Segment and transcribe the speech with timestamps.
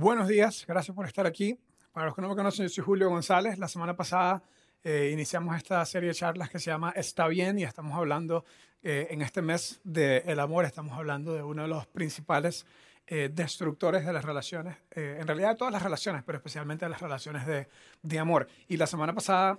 [0.00, 1.58] Buenos días, gracias por estar aquí.
[1.90, 3.58] Para los que no me conocen, yo soy Julio González.
[3.58, 4.40] La semana pasada
[4.84, 8.44] eh, iniciamos esta serie de charlas que se llama Está bien y estamos hablando
[8.80, 12.64] eh, en este mes del amor, estamos hablando de uno de los principales
[13.08, 17.00] eh, destructores de las relaciones, en realidad de todas las relaciones, pero especialmente de las
[17.00, 17.66] relaciones de,
[18.00, 18.46] de amor.
[18.68, 19.58] Y la semana pasada,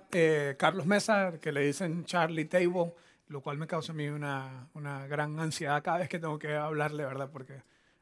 [0.56, 2.94] Carlos Mesa, que le dicen Charlie Table,
[3.28, 6.54] lo cual me causa a mí una, una gran ansiedad cada vez que tengo que
[6.56, 7.28] hablarle, ¿verdad?
[7.30, 7.60] Porque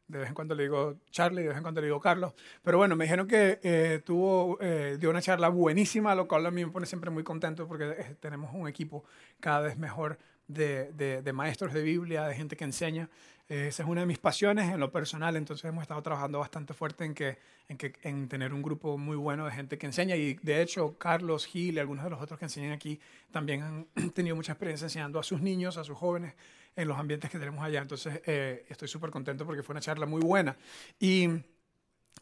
[0.09, 2.33] de vez en cuando le digo Charlie, de vez en cuando le digo Carlos.
[2.63, 6.51] Pero bueno, me dijeron que eh, tuvo, eh, dio una charla buenísima, lo cual a
[6.51, 9.05] mí me pone siempre muy contento porque eh, tenemos un equipo
[9.39, 10.19] cada vez mejor
[10.49, 13.11] de, de, maestros de Biblia, de gente que enseña.
[13.49, 17.05] esa es una de mis pasiones en lo personal, entonces hemos estado trabajando bastante fuerte
[17.05, 17.37] en, que,
[17.69, 20.17] en, que, en tener un grupo muy bueno de gente que enseña.
[20.17, 22.99] Y de hecho, Carlos, Gil y algunos de los otros que enseñan aquí
[23.31, 26.35] también han tenido mucha experiencia enseñando a sus niños, a sus jóvenes
[26.79, 27.83] en los ambientes que tenemos allá.
[27.83, 30.57] Entonces, eh, estoy súper contento porque fue una charla muy buena.
[31.01, 31.29] Y,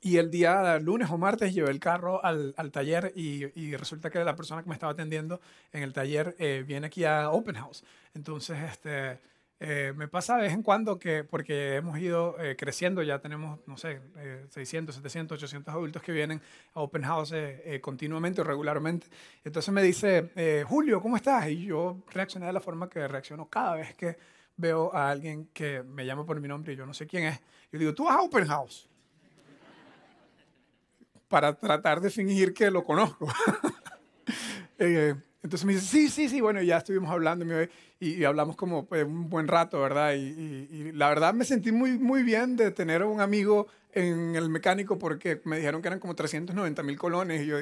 [0.00, 4.08] y, el día lunes o martes llevé el carro al, al taller y, y, resulta
[4.10, 5.40] que la persona que me estaba atendiendo
[5.72, 7.84] en el taller eh, viene aquí a Open House.
[8.14, 9.20] Entonces, este...
[9.58, 13.78] Eh, me pasa de vez en cuando que, porque hemos ido creciendo, ya tenemos, no
[13.78, 14.02] sé,
[14.50, 16.42] 600, 700, 800 adultos que vienen
[16.74, 17.32] a Open House
[17.80, 19.06] continuamente o regularmente.
[19.44, 21.48] Entonces me dice, Julio, ¿cómo estás?
[21.48, 24.18] Y yo reaccioné de la forma que reacciono cada vez que
[24.56, 27.40] veo a alguien que me llama por mi nombre y yo no sé quién es,
[27.72, 28.88] yo digo, tú vas a Open House.
[31.28, 33.28] Para tratar de fingir que lo conozco.
[34.78, 37.46] Eh, entonces me dice, sí, sí, sí, bueno, ya estuvimos hablando
[37.98, 40.12] y, hablamos como pues, un buen rato, ¿verdad?
[40.12, 40.18] Y,
[40.70, 44.98] y, la verdad me sentí muy, muy bien de tener un amigo en el mecánico
[44.98, 47.56] porque me dijeron que eran como 390 mil colones y yo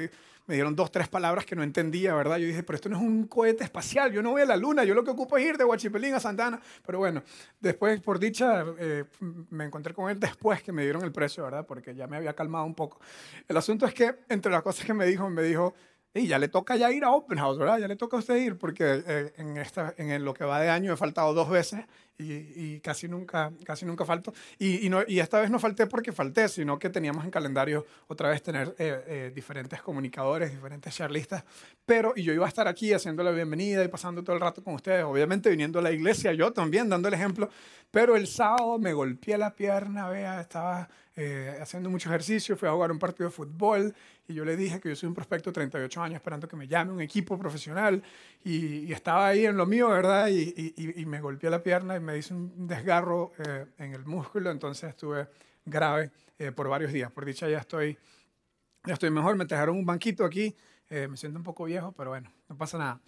[0.47, 2.39] me dieron dos, tres palabras que no entendía, ¿verdad?
[2.39, 4.83] Yo dije, pero esto no es un cohete espacial, yo no voy a la luna,
[4.83, 6.61] yo lo que ocupo es ir de Huachipelín a Santana.
[6.85, 7.23] Pero bueno,
[7.61, 9.05] después, por dicha, eh,
[9.51, 11.65] me encontré con él después que me dieron el precio, ¿verdad?
[11.65, 13.01] Porque ya me había calmado un poco.
[13.47, 15.73] El asunto es que, entre las cosas que me dijo, me dijo,
[16.12, 17.79] y ya le toca ya ir a Open House, ¿verdad?
[17.79, 20.69] Ya le toca a usted ir, porque eh, en, esta, en lo que va de
[20.69, 21.84] año he faltado dos veces
[22.19, 24.32] y, y casi, nunca, casi nunca falto.
[24.58, 27.86] Y, y, no, y, esta vez no falté porque falté, sino que teníamos en calendario
[28.06, 31.44] otra vez tener eh, eh, diferentes comunicadores, diferentes charlistas.
[31.84, 34.62] Pero, y yo iba a estar aquí haciendo la bienvenida y pasando todo el rato
[34.62, 37.50] con ustedes, obviamente viniendo a la iglesia, yo también dando el ejemplo.
[37.91, 42.72] Pero el sábado me golpeé la pierna, vea, estaba eh, haciendo mucho ejercicio, fui a
[42.72, 43.94] jugar un partido de fútbol
[44.26, 46.66] y yo le dije que yo soy un prospecto de 38 años esperando que me
[46.66, 48.02] llame un equipo profesional
[48.42, 50.28] y, estaba ahí en lo mío, ¿verdad?
[50.28, 54.91] Y, me golpeé la pierna y me hice un desgarro eh, en el músculo, entonces
[54.91, 55.28] estuve
[55.65, 57.10] grave eh, por varios días.
[57.10, 57.98] Por dicha ya estoy,
[58.84, 60.54] ya estoy mejor, me trajeron un banquito aquí,
[60.91, 63.00] me siento un poco viejo, pero bueno, no pasa nada.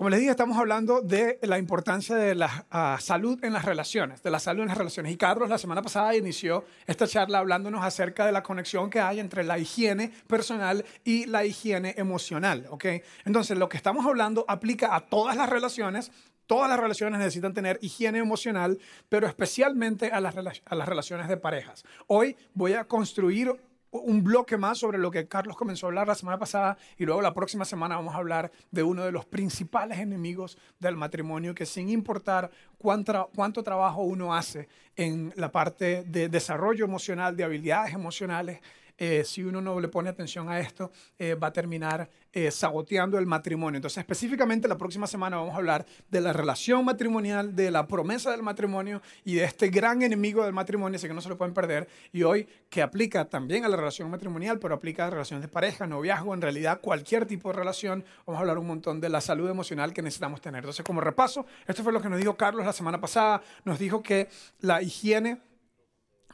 [0.00, 4.22] Como les dije, estamos hablando de la importancia de la ah, salud en las relaciones,
[4.22, 5.12] de la salud en las relaciones.
[5.12, 9.20] Y Carlos la semana pasada inició esta charla hablándonos acerca de la conexión que hay
[9.20, 12.66] entre la higiene personal y la higiene emocional.
[12.70, 13.02] ¿okay?
[13.26, 16.10] Entonces, lo que estamos hablando aplica a todas las relaciones.
[16.50, 18.76] Todas las relaciones necesitan tener higiene emocional,
[19.08, 21.84] pero especialmente a las, a las relaciones de parejas.
[22.08, 23.54] Hoy voy a construir
[23.92, 27.22] un bloque más sobre lo que Carlos comenzó a hablar la semana pasada y luego
[27.22, 31.66] la próxima semana vamos a hablar de uno de los principales enemigos del matrimonio que
[31.66, 37.94] sin importar cuánto, cuánto trabajo uno hace en la parte de desarrollo emocional, de habilidades
[37.94, 38.60] emocionales,
[39.00, 43.18] eh, si uno no le pone atención a esto, eh, va a terminar eh, saboteando
[43.18, 43.78] el matrimonio.
[43.78, 48.30] Entonces, específicamente la próxima semana vamos a hablar de la relación matrimonial, de la promesa
[48.30, 51.54] del matrimonio y de este gran enemigo del matrimonio, así que no se lo pueden
[51.54, 51.88] perder.
[52.12, 55.86] Y hoy, que aplica también a la relación matrimonial, pero aplica a relaciones de pareja,
[55.86, 59.48] noviazgo, en realidad cualquier tipo de relación, vamos a hablar un montón de la salud
[59.48, 60.58] emocional que necesitamos tener.
[60.58, 63.40] Entonces, como repaso, esto fue lo que nos dijo Carlos la semana pasada.
[63.64, 64.28] Nos dijo que
[64.60, 65.40] la higiene,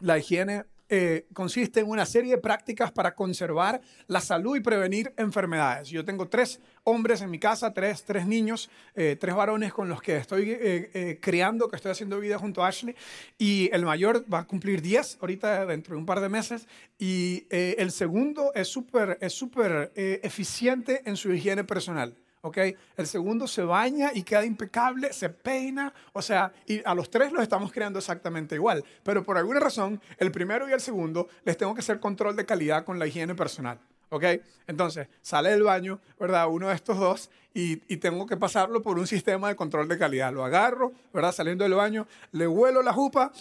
[0.01, 5.13] la higiene eh, consiste en una serie de prácticas para conservar la salud y prevenir
[5.17, 5.89] enfermedades.
[5.89, 10.01] Yo tengo tres hombres en mi casa, tres, tres niños, eh, tres varones con los
[10.01, 12.95] que estoy eh, criando, que estoy haciendo vida junto a Ashley,
[13.37, 17.47] y el mayor va a cumplir 10 ahorita dentro de un par de meses, y
[17.51, 22.15] el segundo es súper es súper eficiente en su higiene personal.
[22.47, 22.59] ¿Ok?
[22.97, 27.33] El segundo se baña y queda impecable, se peina, o sea, y a los tres
[27.33, 28.85] los estamos creando exactamente igual.
[29.03, 32.47] Pero por alguna razón, el primero y el segundo les tengo que hacer control de
[32.47, 33.81] calidad con la higiene personal.
[34.09, 34.23] ¿Ok?
[34.69, 36.47] Entonces, sale del baño, ¿verdad?
[36.49, 39.99] Uno de estos dos y, y, tengo que pasarlo por un sistema de control de
[39.99, 40.33] calidad.
[40.33, 41.33] Lo agarro, ¿verdad?
[41.33, 43.33] Saliendo del baño, le huelo la jupa,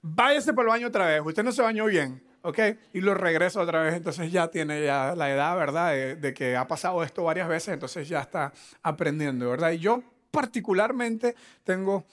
[0.00, 1.20] váyase por el baño otra vez.
[1.22, 2.22] Usted no se bañó bien.
[2.42, 2.58] ¿Ok?
[2.92, 5.92] Y lo regreso otra vez, entonces ya tiene ya la edad, ¿verdad?
[6.16, 8.52] De, que ha pasado esto varias veces, entonces ya está
[8.82, 9.72] aprendiendo, ¿verdad?
[9.72, 12.04] Y yo particularmente tengo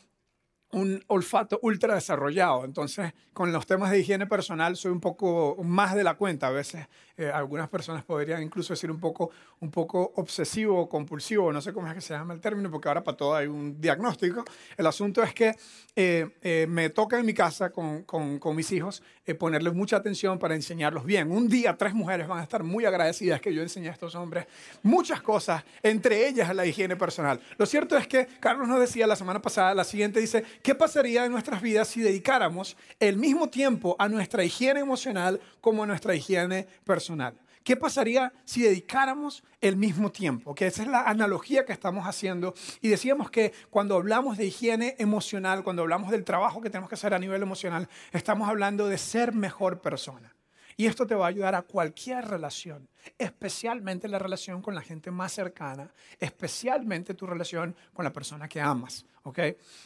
[0.76, 2.66] un olfato ultra desarrollado.
[2.66, 6.48] Entonces, con los temas de higiene personal soy un poco más de la cuenta.
[6.48, 6.86] A veces
[7.18, 9.32] eh, algunas personas podrían incluso decir un poco,
[9.62, 12.90] un poco obsesivo o compulsivo, no sé cómo es que se llama el término, porque
[12.90, 14.44] ahora para todo hay un diagnóstico.
[14.76, 15.56] El asunto es que
[15.96, 19.02] eh, eh, me toca en mi casa con, con, con mis hijos
[19.40, 21.32] ponerles mucha atención para enseñarlos bien.
[21.32, 24.46] Un día tres mujeres van a estar muy agradecidas que yo enseñé a estos hombres
[24.84, 27.40] muchas cosas, entre ellas la higiene personal.
[27.58, 31.24] Lo cierto es que Carlos nos decía la semana pasada, la siguiente dice, ¿qué pasaría
[31.26, 36.16] en nuestras vidas si dedicáramos el mismo tiempo a nuestra higiene emocional como a nuestra
[36.16, 37.40] higiene personal?
[37.64, 40.56] ¿Qué pasaría si dedicáramos el mismo tiempo?
[40.56, 42.56] Que esa es la analogía que estamos haciendo.
[42.82, 46.96] Y decíamos que cuando hablamos de higiene emocional, cuando hablamos del trabajo que tenemos que
[46.96, 50.36] hacer a nivel emocional, estamos hablando de ser mejor persona.
[50.78, 52.90] Y esto te va a ayudar a cualquier relación,
[53.20, 58.60] especialmente la relación con la gente más cercana, especialmente tu relación con la persona que
[58.60, 59.06] amas.
[59.26, 59.40] ¿Ok?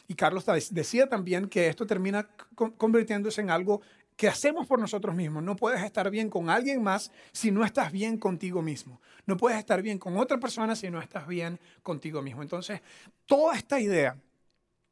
[0.08, 2.30] Y Carlos decía también que esto termina
[2.78, 3.82] convirtiéndose en algo
[4.16, 5.42] que hacemos por nosotros mismos.
[5.44, 9.02] No puedes estar bien con alguien más si no estás bien contigo mismo.
[9.26, 12.42] No puedes estar bien con otra persona si no estás bien contigo mismo.
[12.42, 12.82] Entonces,
[13.26, 14.18] toda esta idea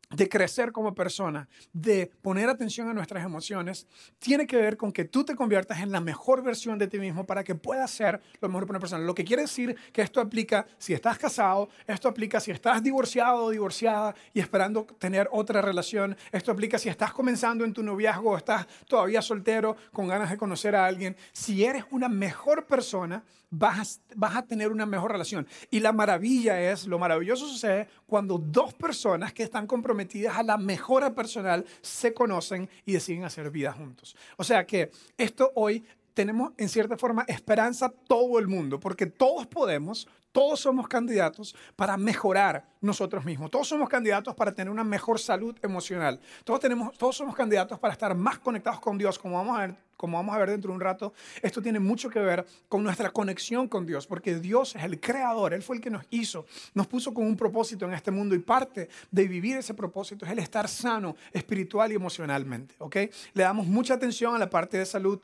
[0.09, 3.87] de crecer como persona, de poner atención a nuestras emociones,
[4.19, 7.25] tiene que ver con que tú te conviertas en la mejor versión de ti mismo
[7.25, 9.03] para que puedas ser lo mejor para una persona.
[9.03, 13.45] Lo que quiere decir que esto aplica si estás casado, esto aplica si estás divorciado
[13.45, 18.31] o divorciada y esperando tener otra relación, esto aplica si estás comenzando en tu noviazgo
[18.31, 21.17] o estás todavía soltero con ganas de conocer a alguien.
[21.33, 25.47] Si eres una mejor persona, vas, vas a tener una mejor relación.
[25.69, 30.57] Y la maravilla es, lo maravilloso sucede cuando dos personas que están comprometidas a la
[30.57, 34.15] mejora personal se conocen y deciden hacer vida juntos.
[34.37, 35.83] O sea que esto hoy
[36.13, 41.97] tenemos en cierta forma esperanza todo el mundo, porque todos podemos, todos somos candidatos para
[41.97, 43.49] mejorar nosotros mismos.
[43.49, 46.19] Todos somos candidatos para tener una mejor salud emocional.
[46.43, 49.75] Todos, tenemos, todos somos candidatos para estar más conectados con Dios, como vamos, a ver,
[49.95, 51.11] como vamos a ver dentro de un rato.
[51.41, 55.55] Esto tiene mucho que ver con nuestra conexión con Dios, porque Dios es el creador,
[55.55, 56.45] Él fue el que nos hizo,
[56.75, 60.31] nos puso con un propósito en este mundo y parte de vivir ese propósito es
[60.31, 62.75] el estar sano espiritual y emocionalmente.
[62.77, 62.95] ¿ok?
[63.33, 65.19] Le damos mucha atención a la parte de salud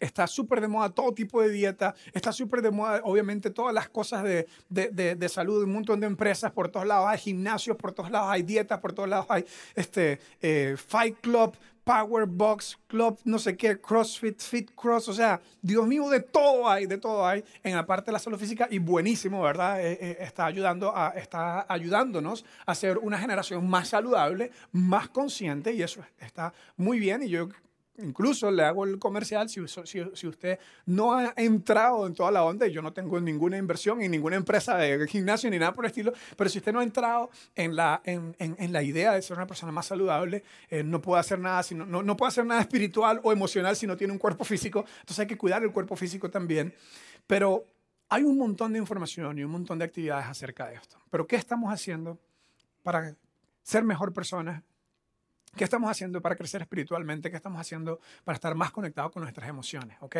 [0.00, 3.88] está súper de moda todo tipo de dieta, está súper de moda obviamente todas las
[3.88, 7.92] cosas de, de, de, salud, un montón de empresas por todos lados, hay gimnasios por
[7.92, 11.56] todos lados, hay dietas por todos lados, hay este, eh, Fight Club,
[11.88, 16.68] Power Box Club, no sé qué, CrossFit, Fit Cross, o sea, Dios mío, de todo
[16.68, 19.80] hay, de todo hay en la parte de la salud física y buenísimo, ¿verdad?
[19.80, 25.72] Eh, eh, está, ayudando a, está ayudándonos a ser una generación más saludable, más consciente
[25.72, 27.48] y eso está muy bien y yo
[27.98, 32.72] Incluso le hago el comercial, si, usted no ha entrado en toda la onda, y
[32.72, 36.12] yo no tengo ninguna inversión en ninguna empresa de gimnasio ni nada por el estilo,
[36.36, 39.46] pero si usted no ha entrado en la, en, en, la idea de ser una
[39.46, 43.20] persona más saludable, eh, no puede hacer nada, sino, no, no puede hacer nada espiritual
[43.24, 46.30] o emocional si no tiene un cuerpo físico, entonces hay que cuidar el cuerpo físico
[46.30, 46.72] también.
[47.26, 47.64] Pero
[48.08, 50.98] hay un montón de información y un montón de actividades acerca de esto.
[51.10, 52.18] Pero ¿qué estamos haciendo
[52.82, 53.14] para
[53.62, 54.62] ser mejor personas
[55.58, 57.30] ¿Qué estamos haciendo para crecer espiritualmente?
[57.30, 59.98] ¿Qué estamos haciendo para estar más conectados con nuestras emociones?
[60.00, 60.16] ¿ok?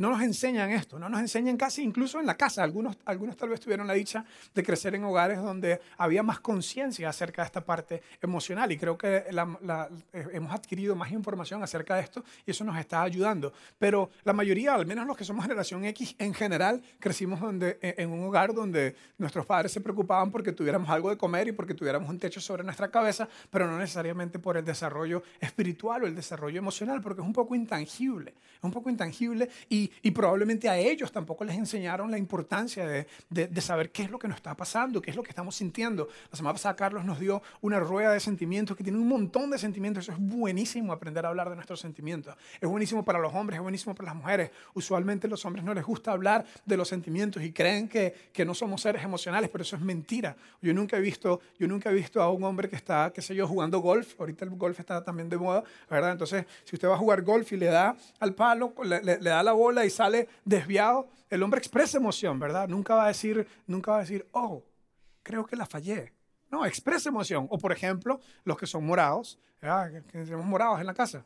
[0.00, 2.64] No nos enseñan esto, no nos enseñan casi incluso en la casa.
[2.64, 4.24] Algunos, algunos tal vez tuvieron la dicha
[4.54, 8.96] de crecer en hogares donde había más conciencia acerca de esta parte emocional y creo
[8.96, 13.52] que eh, hemos adquirido más información acerca de esto y eso nos está ayudando.
[13.78, 17.96] Pero la mayoría, al menos los que somos generación X en general, crecimos donde, e,
[17.98, 21.74] en un hogar donde nuestros padres se preocupaban porque tuviéramos algo de comer y porque
[21.74, 26.14] tuviéramos un techo sobre nuestra cabeza, pero no necesariamente por el desarrollo espiritual o el
[26.14, 30.78] desarrollo emocional, porque es un poco intangible, es un poco intangible y y, probablemente a
[30.78, 34.56] ellos tampoco les enseñaron la importancia de, de, saber qué es lo que nos está
[34.56, 36.08] pasando, qué es lo que estamos sintiendo.
[36.30, 39.58] La semana pasada Carlos nos dio una rueda de sentimientos que tiene un montón de
[39.58, 40.04] sentimientos.
[40.04, 42.34] Eso es buenísimo aprender a hablar de nuestros sentimientos.
[42.60, 44.50] Es buenísimo para los hombres, es buenísimo para las mujeres.
[44.74, 48.44] Usualmente a los hombres no les gusta hablar de los sentimientos y creen que, que
[48.44, 50.36] no somos seres emocionales, pero eso es mentira.
[50.60, 53.34] Yo nunca he visto, yo nunca he visto a un hombre que está, qué sé
[53.34, 54.18] yo, jugando golf.
[54.18, 56.12] Ahorita el golf está también de moda, ¿verdad?
[56.12, 59.42] Entonces, si usted va a jugar golf y le da al palo, le, le da
[59.42, 62.68] la bola y sale desviado, el hombre expresa emoción, ¿verdad?
[62.68, 64.62] Nunca va a decir, nunca va a decir, oh,
[65.22, 66.12] creo que la fallé.
[66.50, 67.46] No, expresa emoción.
[67.50, 69.38] O por ejemplo, los que son morados,
[70.10, 71.24] tenemos morados en la casa.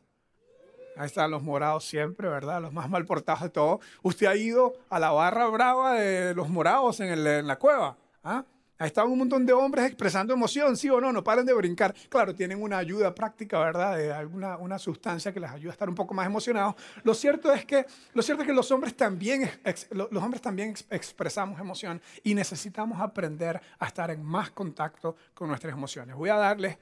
[0.96, 2.62] Ahí están los morados siempre, ¿verdad?
[2.62, 3.80] Los más mal portados de todos.
[4.02, 7.96] Usted ha ido a la barra brava de los morados en, en la cueva.
[8.23, 8.44] ¿ah?
[8.76, 11.95] Ahí están un montón de hombres expresando emoción, sí o no, no paren de brincar.
[12.09, 13.97] Claro, tienen una ayuda práctica, ¿verdad?
[13.97, 16.75] De alguna una sustancia que les ayuda a estar un poco más emocionados.
[17.04, 19.49] Lo cierto es que, lo cierto es que los hombres también,
[19.90, 25.73] los hombres también expresamos emoción y necesitamos aprender a estar en más contacto con nuestras
[25.73, 26.16] emociones.
[26.16, 26.76] Voy a darles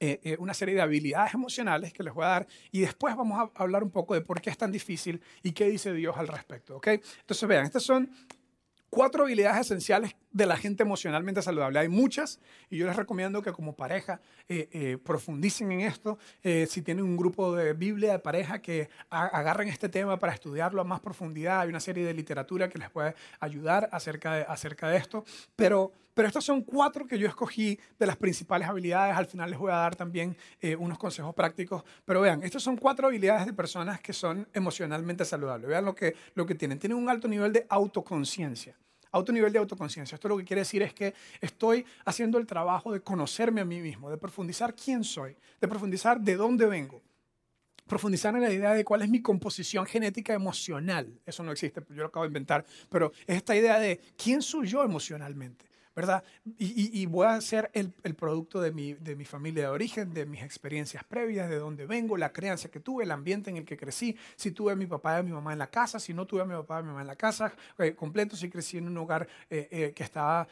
[0.00, 3.38] eh, eh, una serie de habilidades emocionales que les voy a dar y después vamos
[3.38, 6.28] a hablar un poco de por qué es tan difícil y qué dice Dios al
[6.28, 6.76] respecto.
[6.76, 6.88] ¿ok?
[6.88, 8.10] Entonces vean, estas son
[8.90, 11.78] cuatro habilidades esenciales de la gente emocionalmente saludable.
[11.78, 16.18] Hay muchas y yo les recomiendo que como pareja eh, eh, profundicen en esto.
[16.42, 20.80] Eh, si tienen un grupo de Biblia de pareja, que agarren este tema para estudiarlo
[20.80, 21.60] a más profundidad.
[21.60, 25.24] Hay una serie de literatura que les puede ayudar acerca de, acerca de esto.
[25.56, 29.16] Pero, pero estas son cuatro que yo escogí de las principales habilidades.
[29.16, 30.36] Al final les voy a dar también
[30.78, 31.82] unos consejos prácticos.
[32.04, 35.68] Pero vean, estas son cuatro habilidades de personas que son emocionalmente saludables.
[35.68, 36.78] Vean lo que, lo que tienen.
[36.78, 38.76] Tienen un alto nivel de autoconciencia.
[39.12, 40.14] Alto nivel de autoconciencia.
[40.14, 43.80] Esto lo que quiere decir es que estoy haciendo el trabajo de conocerme a mí
[43.80, 47.02] mismo, de profundizar quién soy, de profundizar de dónde vengo,
[47.86, 51.20] profundizar en la idea de cuál es mi composición genética emocional.
[51.26, 54.68] Eso no existe, yo lo acabo de inventar, pero es esta idea de quién soy
[54.68, 55.69] yo emocionalmente.
[55.94, 56.22] ¿Verdad?
[56.58, 60.42] Y, voy a ser el, producto de mi, de mi, familia de origen, de mis
[60.42, 64.16] experiencias previas, de dónde vengo, la creencia que tuve, el ambiente en el que crecí,
[64.36, 66.42] si tuve a mi papá y a mi mamá en la casa, si no tuve
[66.42, 68.86] a mi papá y a mi mamá en la casa, eh, completo, si crecí en
[68.86, 70.46] un hogar eh, eh, que estaba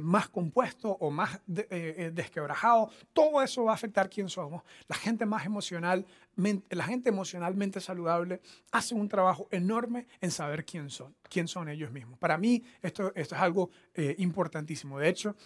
[0.00, 4.62] más compuesto o más desquebrajado, todo eso va a afectar quién somos.
[4.86, 6.06] La gente más emocional,
[6.70, 8.40] la gente emocionalmente saludable
[8.72, 12.18] hace un trabajo enorme en saber quién son, quién son ellos mismos.
[12.18, 14.98] Para mí esto, esto es algo eh, importantísimo.
[14.98, 15.36] De hecho,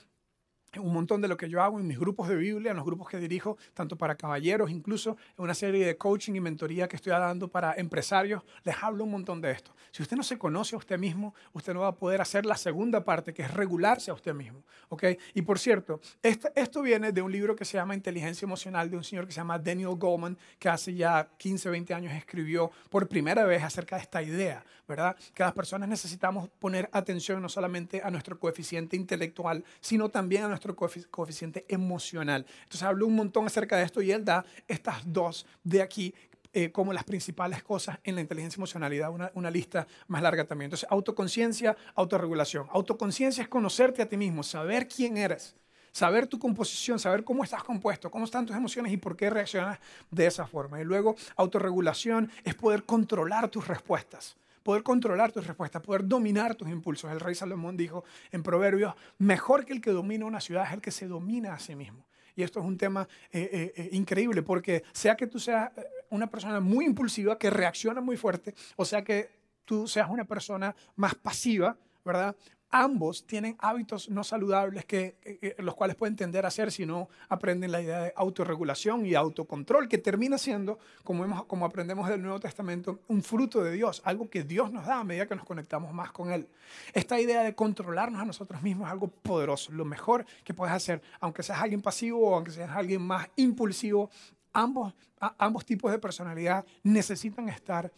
[0.80, 3.08] un montón de lo que yo hago en mis grupos de Biblia, en los grupos
[3.08, 7.12] que dirijo, tanto para caballeros, incluso en una serie de coaching y mentoría que estoy
[7.12, 9.74] dando para empresarios, les hablo un montón de esto.
[9.90, 12.56] Si usted no se conoce a usted mismo, usted no va a poder hacer la
[12.56, 14.62] segunda parte, que es regularse a usted mismo.
[14.88, 15.18] ¿okay?
[15.34, 18.96] Y por cierto, esto, esto viene de un libro que se llama Inteligencia Emocional, de
[18.96, 23.08] un señor que se llama Daniel Goleman, que hace ya 15, 20 años escribió por
[23.08, 25.16] primera vez acerca de esta idea, ¿verdad?
[25.34, 30.48] Que las personas necesitamos poner atención no solamente a nuestro coeficiente intelectual, sino también a
[30.48, 30.61] nuestro
[31.10, 32.46] coeficiente emocional.
[32.62, 36.14] Entonces habló un montón acerca de esto y él da estas dos de aquí
[36.54, 40.22] eh, como las principales cosas en la inteligencia emocional y da una, una lista más
[40.22, 40.66] larga también.
[40.66, 42.66] Entonces, autoconciencia, autorregulación.
[42.70, 45.56] Autoconciencia es conocerte a ti mismo, saber quién eres,
[45.92, 49.78] saber tu composición, saber cómo estás compuesto, cómo están tus emociones y por qué reaccionas
[50.10, 50.78] de esa forma.
[50.78, 56.68] Y luego, autorregulación es poder controlar tus respuestas poder controlar tus respuestas, poder dominar tus
[56.68, 57.10] impulsos.
[57.10, 60.80] El rey Salomón dijo en Proverbios, mejor que el que domina una ciudad es el
[60.80, 62.06] que se domina a sí mismo.
[62.34, 65.70] Y esto es un tema eh, eh, eh, increíble porque sea que tú seas
[66.10, 69.30] una persona muy impulsiva que reacciona muy fuerte, o sea que
[69.64, 72.34] tú seas una persona más pasiva, ¿verdad?
[72.72, 77.70] Ambos tienen hábitos no saludables que, los cuales pueden tender a hacer si no aprenden
[77.70, 82.40] la idea de autorregulación y autocontrol, que termina siendo, como, hemos, como aprendemos del Nuevo
[82.40, 85.92] Testamento, un fruto de Dios, algo que Dios nos da a medida que nos conectamos
[85.92, 86.48] más con Él.
[86.94, 91.02] Esta idea de controlarnos a nosotros mismos es algo poderoso, lo mejor que puedes hacer,
[91.20, 94.10] aunque seas alguien pasivo o aunque seas alguien más impulsivo,
[94.54, 94.94] ambos,
[95.38, 97.92] ambos tipos de personalidad necesitan estar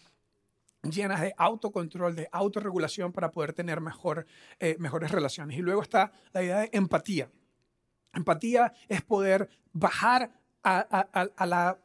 [0.91, 4.27] llenas de autocontrol, de autorregulación para poder tener mejor,
[4.59, 5.59] eh, mejores relaciones.
[5.59, 7.31] Y luego está la idea de empatía.
[8.13, 10.31] Empatía es poder bajar
[10.65, 11.79] a, la,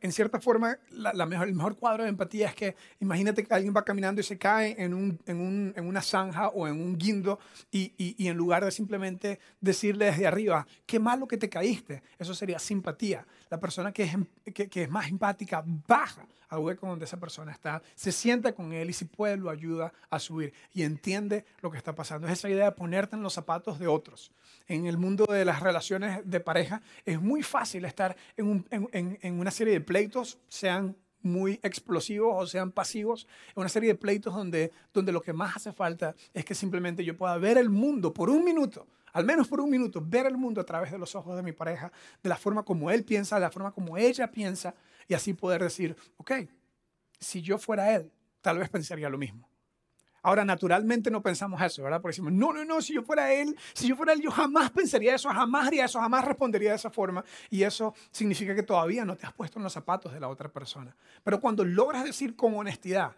[0.00, 3.74] en cierta forma, la, mejor, el mejor cuadro de empatía es que imagínate que alguien
[3.76, 6.96] va caminando y se cae en, un, en, un, en una zanja o en un
[6.96, 7.38] guindo
[7.70, 12.32] y, y, en lugar de simplemente decirle desde arriba, qué malo que te caíste, eso
[12.34, 13.26] sería simpatía.
[13.50, 17.18] La persona que es, em, que, que es más empática baja al hueco donde esa
[17.18, 21.44] persona está, se sienta con él y si puede lo ayuda a subir y entiende
[21.62, 22.26] lo que está pasando.
[22.26, 24.32] Es esa idea de ponerte en los zapatos de otros.
[24.66, 29.50] En el mundo de las relaciones de pareja es muy fácil estar en, en, una
[29.50, 34.72] serie de pleitos, sean muy explosivos o sean pasivos, en una serie de pleitos donde,
[34.92, 38.30] donde lo que más hace falta es que simplemente yo pueda ver el mundo por
[38.30, 41.36] un minuto, al menos por un minuto, ver el mundo a través de los ojos
[41.36, 41.92] de mi pareja,
[42.22, 44.74] de la forma como él piensa, de la forma como ella piensa,
[45.08, 46.32] y así poder decir, ok,
[47.18, 49.49] si yo fuera él, tal vez pensaría lo mismo.
[50.22, 52.00] Ahora, naturalmente no pensamos eso, ¿verdad?
[52.00, 54.70] Porque decimos, no, no, no, si yo fuera él, si yo fuera él, yo jamás
[54.70, 57.24] pensaría eso, jamás haría eso, jamás respondería de esa forma.
[57.48, 60.50] Y eso significa que todavía no te has puesto en los zapatos de la otra
[60.50, 60.94] persona.
[61.22, 63.12] Pero cuando logras decir con honestidad,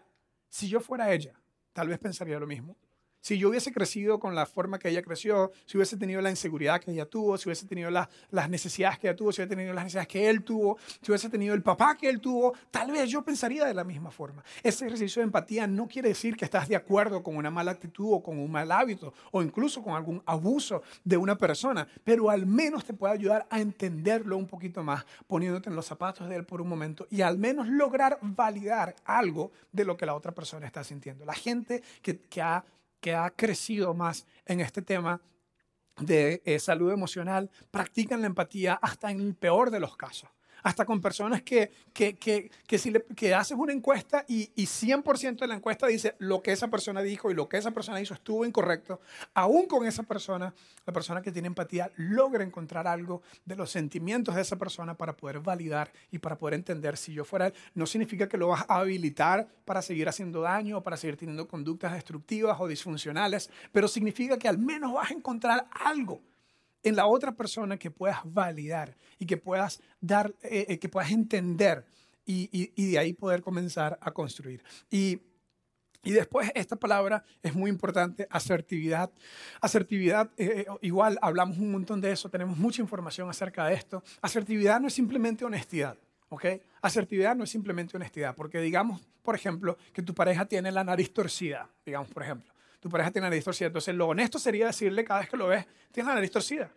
[0.47, 1.33] si yo fuera ella,
[1.73, 2.77] tal vez pensaría lo mismo.
[3.23, 6.81] Si yo hubiese crecido con la forma que ella creció, si hubiese tenido la inseguridad
[6.81, 9.85] que ella tuvo, si hubiese tenido las necesidades que ella tuvo, si hubiese tenido las
[9.85, 13.23] necesidades que él tuvo, si hubiese tenido el papá que él tuvo, tal vez yo
[13.23, 14.43] pensaría de la misma forma.
[14.61, 18.11] Ese ejercicio de empatía no quiere decir que estás de acuerdo con una mala actitud
[18.11, 22.45] o con un mal hábito o incluso con algún abuso de una persona, pero al
[22.45, 26.45] menos te puede ayudar a entenderlo un poquito más, poniéndote en los zapatos de él
[26.45, 30.67] por un momento y al menos lograr validar algo de lo que la otra persona
[30.67, 31.23] está sintiendo.
[31.23, 32.65] La gente que, que ha
[33.03, 35.19] que ha crecido más en este tema
[35.99, 40.29] de eh, salud emocional practican la empatía hasta en el peor de los casos
[40.63, 44.65] hasta con personas que, que, que, que si le, que haces una encuesta y, y
[44.65, 48.01] 100% de la encuesta dice lo que esa persona dijo y lo que esa persona
[48.01, 49.01] hizo estuvo incorrecto,
[49.33, 50.53] aún con esa persona,
[50.85, 55.15] la persona que tiene empatía logra encontrar algo de los sentimientos de esa persona para
[55.15, 57.53] poder validar y para poder entender si yo fuera él.
[57.75, 61.47] No significa que lo vas a habilitar para seguir haciendo daño o para seguir teniendo
[61.47, 66.21] conductas destructivas o disfuncionales, pero significa que al menos vas a encontrar algo
[66.83, 71.11] en la otra persona que puedas validar y que puedas dar, eh, eh, que puedas
[71.11, 71.85] entender
[72.25, 74.63] y, de ahí poder comenzar a construir.
[74.89, 75.21] Y,
[76.03, 79.11] y después esta palabra es muy importante, asertividad.
[79.61, 84.03] Asertividad, eh, igual hablamos un montón de eso, tenemos mucha información acerca de esto.
[84.21, 85.97] Asertividad no es simplemente honestidad.
[86.29, 86.45] ¿ok?
[86.81, 91.13] Asertividad no es simplemente honestidad, porque digamos, por ejemplo, que tu pareja tiene la nariz
[91.13, 92.52] torcida, digamos, por ejemplo
[92.83, 93.67] tu pareja tiene la nariz torcida.
[93.67, 96.69] Entonces, lo honesto sería decirle cada vez que lo ves, tienes la nariz torcida.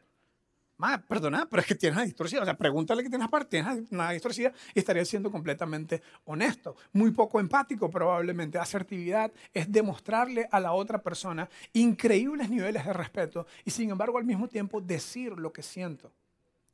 [0.79, 2.43] Más, perdona, pero es que tienes la nariz torcida.
[2.43, 6.77] O sea, pregúntale que tienes parte, tienes la nariz y estaría siendo completamente honesto.
[6.93, 8.57] Muy poco empático, probablemente.
[8.57, 14.25] Asertividad es demostrarle a la otra persona increíbles niveles de respeto y, sin embargo, al
[14.25, 16.13] mismo tiempo decir lo que siento.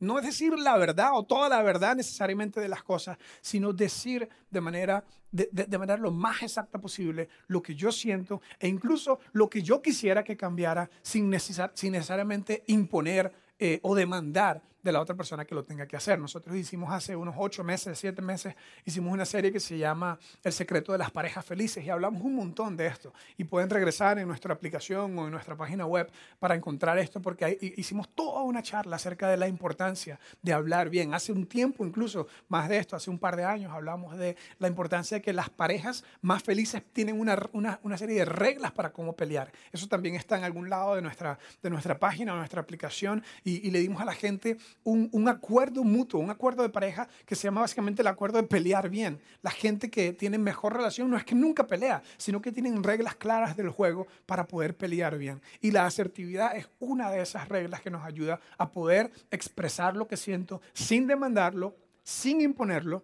[0.03, 4.29] No es decir la verdad o toda la verdad necesariamente de las cosas, sino decir
[4.51, 9.49] de manera, de, manera lo más exacta posible lo que yo siento e incluso lo
[9.49, 15.45] que yo quisiera que cambiara sin, necesariamente imponer eh, o demandar de la otra persona
[15.45, 16.19] que lo tenga que hacer.
[16.19, 20.53] Nosotros hicimos hace unos ocho meses, siete meses, hicimos una serie que se llama El
[20.53, 23.13] secreto de las parejas felices y hablamos un montón de esto.
[23.37, 27.59] Y pueden regresar en nuestra aplicación o en nuestra página web para encontrar esto porque
[27.77, 31.15] hicimos toda una charla acerca de la importancia de hablar bien.
[31.15, 34.69] Hace un tiempo incluso, más de esto, hace un par de años, hablamos de la
[34.69, 38.93] importancia de que las parejas más felices tienen una, una, una serie de reglas para
[38.93, 39.53] cómo pelear.
[39.71, 43.71] Eso también está en algún lado de nuestra, de nuestra página o nuestra aplicación y
[43.71, 47.61] le dimos a la gente un, acuerdo mutuo, un acuerdo de pareja que se llama
[47.61, 49.21] básicamente el acuerdo de pelear bien.
[49.43, 53.15] La gente que tiene mejor relación no es que nunca pelea, sino que tienen reglas
[53.15, 55.41] claras del juego para poder pelear bien.
[55.61, 60.07] Y la asertividad es una de esas reglas que nos ayuda a poder expresar lo
[60.07, 63.03] que siento sin demandarlo, sin imponerlo,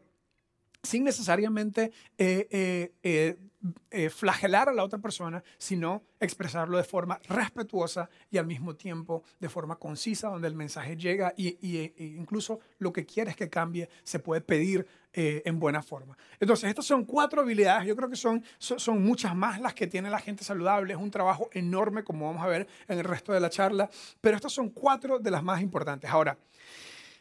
[0.82, 3.36] sin necesariamente eh, eh, eh,
[3.90, 9.24] eh, flagelar a la otra persona, sino expresarlo de forma respetuosa y al mismo tiempo
[9.40, 13.88] de forma concisa, donde el mensaje llega y, e incluso lo que quieres que cambie
[14.04, 16.16] se puede pedir eh, en buena forma.
[16.38, 20.08] Entonces, estas son cuatro habilidades, yo creo que son, son, muchas más las que tiene
[20.08, 23.40] la gente saludable, es un trabajo enorme como vamos a ver en el resto de
[23.40, 23.90] la charla,
[24.20, 26.08] pero estas son cuatro de las más importantes.
[26.10, 26.38] Ahora,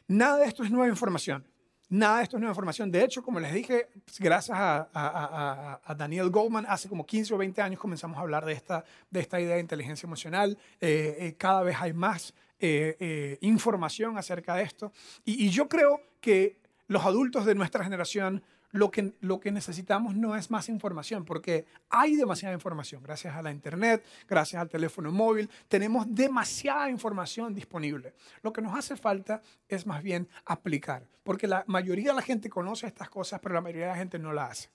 [0.07, 1.47] nada de esto es nueva información.
[1.89, 2.91] Nada de esto es nueva información.
[2.91, 3.87] De hecho, como les dije,
[4.19, 8.83] gracias a, Daniel Goldman, hace como 15 o 20 años comenzamos a hablar de esta,
[9.09, 10.57] de esta idea de inteligencia emocional.
[10.81, 14.91] Eh, eh, cada vez hay más eh, información acerca de esto.
[15.23, 20.35] y yo creo que los adultos de nuestra generación lo que, lo que necesitamos no
[20.35, 23.01] es más información, porque hay demasiada información.
[23.01, 28.13] Gracias a la Internet, gracias al teléfono móvil, tenemos demasiada información disponible.
[28.41, 32.49] Lo que nos hace falta es más bien aplicar, porque la mayoría de la gente
[32.49, 34.69] conoce estas cosas, pero la mayoría de la gente no las hace.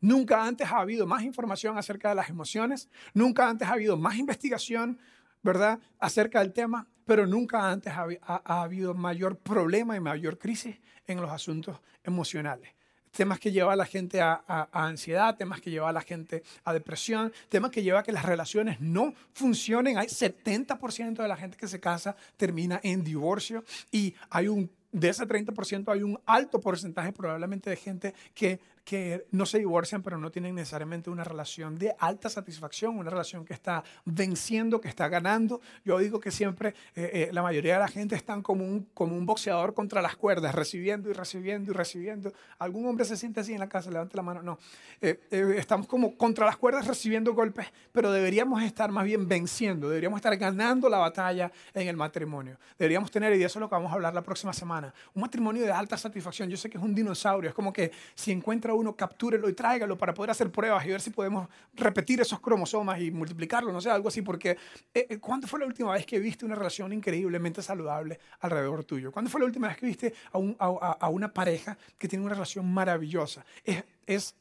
[0.00, 4.16] Nunca antes ha habido más información acerca de las emociones, nunca antes ha habido más
[4.16, 4.98] investigación,
[5.42, 10.76] ¿verdad?, acerca del tema, pero nunca antes ha, ha, habido mayor problema y mayor crisis
[11.06, 12.78] en los asuntos emocionales
[13.18, 16.72] temas que llevan a la gente a, ansiedad, temas que llevan a la gente a
[16.72, 19.98] depresión, temas que llevan a que las relaciones no funcionen.
[19.98, 25.08] Hay 70% de la gente que se casa termina en divorcio y hay un de
[25.10, 30.16] ese 30% hay un alto porcentaje probablemente de gente que que no se divorcian, pero
[30.16, 35.10] no tienen necesariamente una relación de alta satisfacción, una relación que está venciendo, que está
[35.10, 35.60] ganando.
[35.84, 39.14] Yo digo que siempre eh, eh, la mayoría de la gente están como un, como
[39.14, 42.32] un boxeador contra las cuerdas, recibiendo y recibiendo y recibiendo.
[42.58, 43.90] ¿Algún hombre se siente así en la casa?
[43.90, 44.42] Levante la mano.
[44.42, 44.58] No.
[45.02, 45.20] Eh,
[45.58, 50.34] estamos como contra las cuerdas recibiendo golpes, pero deberíamos estar más bien venciendo, deberíamos estar
[50.38, 52.56] ganando la batalla en el matrimonio.
[52.78, 55.20] Deberíamos tener, y de eso es lo que vamos a hablar la próxima semana, un
[55.20, 56.48] matrimonio de alta satisfacción.
[56.48, 59.96] Yo sé que es un dinosaurio, es como que si encuentra uno, captúrelo y tráigalo
[59.98, 63.90] para poder hacer pruebas y ver si podemos repetir esos cromosomas y multiplicarlo, no sé,
[63.90, 64.50] algo así, porque
[64.94, 69.12] eh, eh, ¿cuándo fue la última vez que viste una relación increíblemente saludable alrededor tuyo?
[69.12, 73.44] ¿Cuándo fue la última vez que viste a, una pareja que tiene una relación maravillosa?
[73.64, 74.34] Es, es,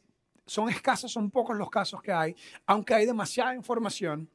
[0.46, 4.30] son escasos, son pocos los casos que hay, aunque hay demasiada información,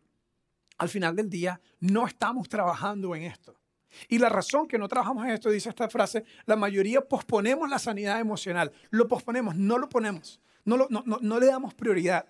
[0.79, 3.62] al final del día no estamos trabajando en esto.
[4.09, 7.79] Y la razón que no trabajamos en esto, dice esta frase, la mayoría posponemos la
[7.79, 8.73] sanidad emocional.
[8.91, 12.27] Lo posponemos, no lo ponemos, no, no, le damos prioridad.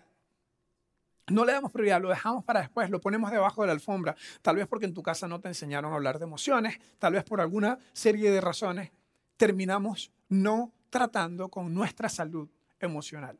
[1.28, 4.56] no le damos prioridad, lo dejamos para después, lo ponemos debajo de la alfombra, tal
[4.56, 7.40] vez porque en tu casa no te enseñaron a hablar de emociones, tal vez por
[7.40, 8.90] alguna serie de razones,
[9.36, 12.48] terminamos no tratando con nuestra salud
[12.80, 13.38] emocional.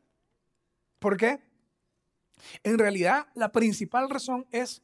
[0.99, 1.41] ¿Por qué?
[2.63, 4.83] En realidad, la principal razón es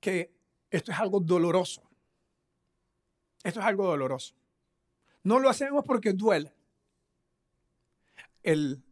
[0.00, 0.34] que
[0.70, 1.83] esto es algo doloroso.
[3.44, 4.34] Esto es algo doloroso.
[5.22, 6.52] No lo hacemos porque duele.
[8.42, 8.82] El,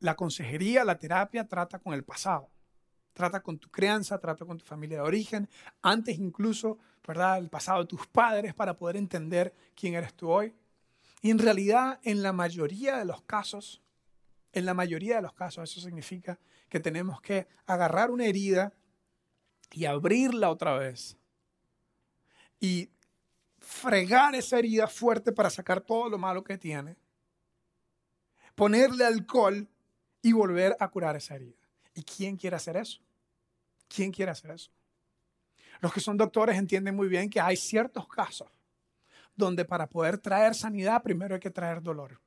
[0.00, 2.50] la consejería, la terapia trata con el pasado.
[3.12, 5.48] Trata con tu crianza, trata con tu familia de origen,
[5.80, 7.38] antes incluso, ¿verdad?
[7.38, 10.54] El pasado de tus padres para poder entender quién eres tú hoy.
[11.22, 13.82] Y en realidad, en la mayoría de los casos,
[14.52, 18.74] en la mayoría de los casos, eso significa que tenemos que agarrar una herida
[19.72, 21.16] y abrirla otra vez.
[22.60, 22.90] Y
[23.66, 26.96] fregar esa herida fuerte para sacar todo lo malo que tiene.
[28.54, 29.68] Ponerle alcohol
[30.22, 31.58] y volver a curar esa herida.
[31.92, 33.00] ¿Y quién quiere hacer eso?
[33.88, 34.70] ¿Quién quiere hacer eso?
[35.80, 38.48] Los que son doctores entienden muy bien que hay ciertos casos
[39.34, 42.20] donde para poder traer sanidad primero hay que traer dolor.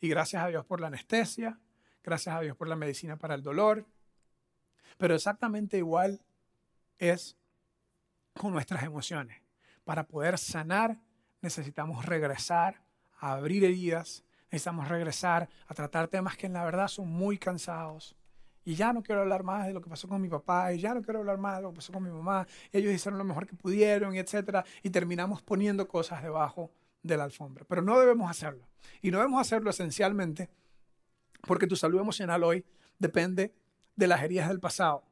[0.00, 1.58] Y gracias a Dios por la anestesia,
[2.04, 3.86] gracias a Dios por la medicina para el dolor.
[4.98, 6.20] Pero exactamente igual
[6.98, 7.36] es
[8.34, 9.47] con nuestras emociones.
[9.88, 11.00] Para poder sanar
[11.40, 12.84] necesitamos regresar
[13.20, 18.14] a abrir heridas, necesitamos regresar a tratar temas que en la verdad son muy cansados.
[18.66, 20.92] Y ya no quiero hablar más de lo que pasó con mi papá, y ya
[20.92, 22.46] no quiero hablar más de lo que pasó con mi mamá.
[22.70, 24.58] Ellos hicieron lo mejor que pudieron, etc.
[24.82, 26.70] Y terminamos poniendo cosas debajo
[27.02, 27.64] de la alfombra.
[27.66, 28.68] Pero no debemos hacerlo.
[29.00, 30.50] Y no debemos hacerlo esencialmente
[31.46, 32.62] porque tu salud emocional hoy
[32.98, 33.54] depende
[33.96, 35.07] de las heridas del pasado.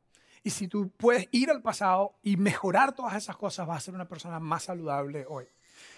[0.47, 3.95] Y si tú puedes ir al pasado y mejorar todas esas cosas, vas a ser
[3.95, 5.45] una persona más saludable hoy.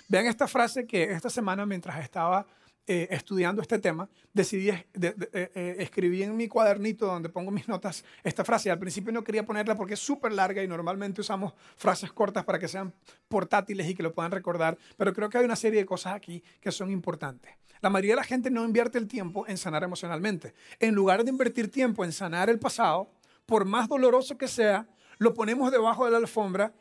[0.09, 2.47] Vean esta frase que esta semana, mientras estaba
[2.87, 8.07] eh, estudiando este tema, decidí eh, eh, escribir en mi cuadernito donde pongo mis notas
[8.25, 8.71] esta frase.
[8.71, 12.59] Al principio no quería ponerla porque es súper larga y normalmente usamos frases cortas para
[12.59, 12.95] que sean
[13.29, 16.43] portátiles y que lo puedan recordar, pero creo que hay una serie de cosas aquí
[16.59, 17.53] que son importantes.
[17.83, 20.55] La mayoría de la gente no invierte el tiempo en sanar emocionalmente.
[20.81, 23.11] En lugar de invertir tiempo en sanar el pasado,
[23.49, 26.75] por más doloroso que sea, lo ponemos debajo de la alfombra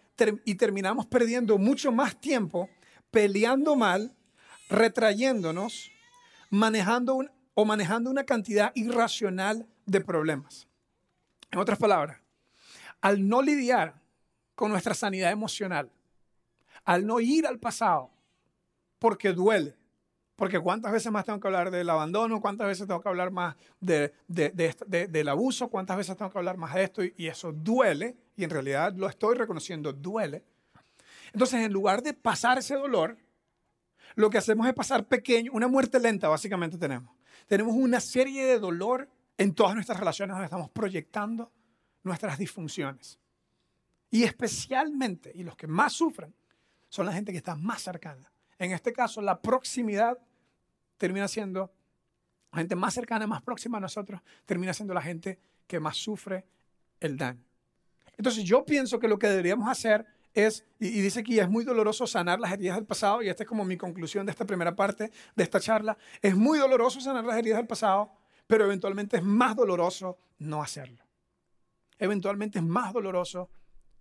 [0.43, 2.69] y terminamos perdiendo mucho más tiempo
[3.09, 4.13] peleando mal,
[4.69, 5.89] retrayéndonos
[6.49, 7.19] manejando
[7.53, 10.67] o manejando una cantidad irracional de problemas.
[11.51, 12.19] En otras palabras,
[12.99, 14.01] al no lidiar
[14.53, 15.89] con nuestra sanidad emocional,
[16.83, 18.11] al no ir al pasado,
[18.99, 19.77] porque duele,
[20.37, 23.55] porque cuántas veces más tengo que hablar del abandono, cuántas veces tengo que hablar más
[23.79, 28.15] de, del abuso, cuántas veces tengo que hablar más de esto, y, y eso duele,
[28.37, 30.43] y en realidad lo estoy reconociendo, duele.
[31.33, 33.17] Entonces, en lugar de pasar ese dolor,
[34.13, 37.15] lo que hacemos es pasar pequeño, una muerte lenta básicamente tenemos.
[37.47, 41.51] Tenemos una serie de dolor en todas nuestras relaciones donde estamos proyectando
[42.03, 43.17] nuestras disfunciones.
[44.11, 46.31] Y especialmente, y los que más sufren,
[46.89, 48.31] son la gente que está más cercana.
[48.59, 50.17] En este caso, la proximidad
[50.97, 51.71] termina siendo,
[52.51, 56.45] la gente más cercana, más próxima a nosotros, termina siendo la gente que más sufre
[56.99, 57.43] el daño.
[58.17, 62.07] Entonces yo pienso que lo que deberíamos hacer es, y, dice aquí, es muy doloroso
[62.07, 65.11] sanar las heridas del pasado, y esta es como mi conclusión de esta primera parte
[65.35, 68.11] de esta charla, es muy doloroso sanar las heridas del pasado,
[68.47, 71.03] pero eventualmente es más doloroso no hacerlo.
[71.99, 73.49] Eventualmente es más doloroso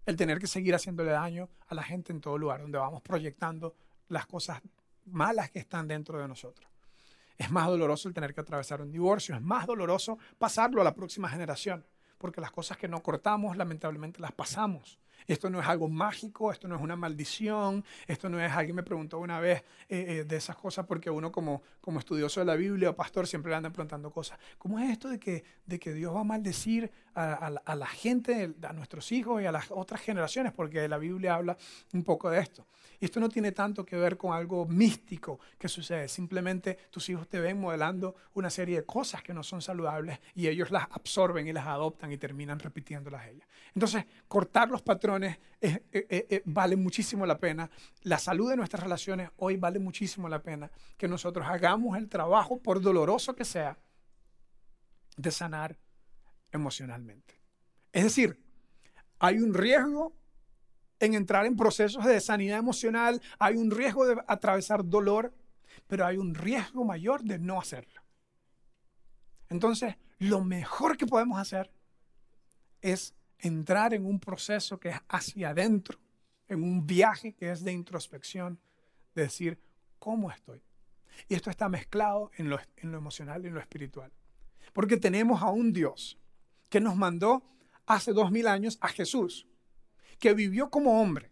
[0.04, 3.74] el tener que seguir haciéndole daño a la gente en todo lugar, donde vamos proyectando
[4.08, 4.60] las cosas
[5.06, 6.68] malas que están dentro de nosotros.
[7.38, 10.94] Es más doloroso el tener que atravesar un divorcio, es más doloroso pasarlo a la
[10.94, 11.86] próxima generación,
[12.18, 14.98] porque las cosas que no cortamos lamentablemente las pasamos.
[15.26, 18.82] Esto no es algo mágico, esto no es una maldición, esto no es, alguien me
[18.82, 22.54] preguntó una vez eh, eh, de esas cosas porque uno como, como estudioso de la
[22.54, 24.38] Biblia o pastor siempre le anda preguntando cosas.
[24.58, 28.54] ¿Cómo es esto de que, de que Dios va a maldecir a, a, la gente,
[28.62, 30.52] a nuestros hijos y a las otras generaciones?
[30.52, 31.56] Porque la Biblia habla
[31.92, 32.66] un poco de esto.
[33.00, 36.08] Y esto no tiene tanto que ver con algo místico que sucede.
[36.08, 40.48] Simplemente tus hijos te ven modelando una serie de cosas que no son saludables y
[40.48, 43.48] ellos las absorben y las adoptan y terminan repitiéndolas ellas.
[43.74, 47.70] Entonces, cortar los patrones eh, eh, eh, vale muchísimo la pena.
[48.02, 52.60] La salud de nuestras relaciones hoy vale muchísimo la pena que nosotros hagamos el trabajo,
[52.60, 53.78] por doloroso que sea,
[55.16, 55.78] de sanar
[56.52, 57.40] emocionalmente.
[57.92, 58.42] Es decir,
[59.18, 60.14] hay un riesgo
[60.98, 65.34] en entrar en procesos de sanidad emocional, hay un riesgo de atravesar dolor,
[65.86, 68.02] pero hay un riesgo mayor de no hacerlo.
[69.48, 71.70] Entonces, lo mejor que podemos hacer
[72.80, 75.98] es entrar en un proceso que es hacia adentro,
[76.48, 78.58] en un viaje que es de introspección,
[79.14, 79.58] de decir,
[79.98, 80.62] ¿cómo estoy?
[81.28, 84.12] Y esto está mezclado en lo, en lo emocional y en lo espiritual.
[84.72, 86.18] Porque tenemos a un Dios
[86.68, 87.42] que nos mandó
[87.86, 89.46] hace dos mil años a Jesús,
[90.18, 91.30] que vivió como hombre.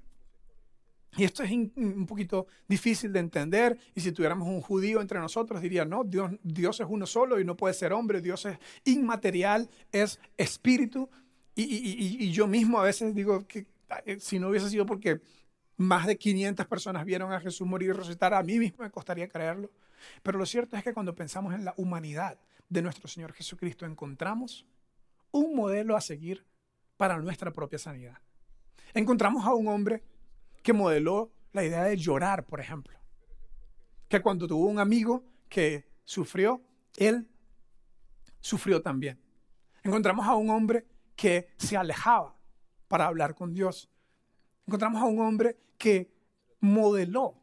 [1.17, 3.79] Y esto es un poquito difícil de entender.
[3.95, 7.45] Y si tuviéramos un judío entre nosotros, diría, no, Dios, Dios es uno solo y
[7.45, 8.21] no puede ser hombre.
[8.21, 11.09] Dios es inmaterial, es espíritu.
[11.57, 13.67] Y, yo mismo a veces digo que
[14.07, 15.21] eh, si no hubiese sido porque
[15.77, 19.29] más de 500 personas vieron a Jesús morir y resucitar, a mí mismo me costaría
[19.29, 19.71] creerlo.
[20.23, 22.39] Pero lo cierto es que cuando pensamos en la humanidad
[22.69, 24.67] de nuestro Señor Jesucristo, encontramos
[25.31, 26.45] un modelo a seguir
[26.97, 28.19] para nuestra propia sanidad.
[28.93, 30.03] Encontramos a un hombre
[30.63, 32.99] que modeló la idea de llorar, por ejemplo.
[34.09, 36.63] Que cuando tuvo un amigo que sufrió,
[36.97, 37.29] él
[38.41, 39.19] sufrió también.
[39.83, 42.37] Encontramos a un hombre que se alejaba
[42.89, 43.91] para hablar con Dios.
[44.67, 46.13] Encontramos a un hombre que
[46.61, 47.35] modeló